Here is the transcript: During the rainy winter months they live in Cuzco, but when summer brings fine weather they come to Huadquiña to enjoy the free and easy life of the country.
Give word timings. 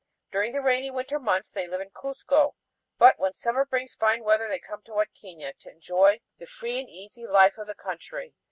During 0.31 0.53
the 0.53 0.63
rainy 0.63 0.89
winter 0.89 1.19
months 1.19 1.51
they 1.51 1.67
live 1.67 1.79
in 1.79 1.91
Cuzco, 1.91 2.55
but 2.97 3.19
when 3.19 3.33
summer 3.35 3.65
brings 3.65 3.93
fine 3.93 4.23
weather 4.23 4.49
they 4.49 4.57
come 4.57 4.81
to 4.85 4.93
Huadquiña 4.93 5.55
to 5.59 5.69
enjoy 5.69 6.21
the 6.39 6.47
free 6.47 6.79
and 6.79 6.89
easy 6.89 7.27
life 7.27 7.59
of 7.59 7.67
the 7.67 7.75
country. 7.75 8.33